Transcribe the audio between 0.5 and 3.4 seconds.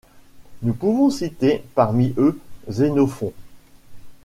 Nous pouvons citer parmi eux Xénophon.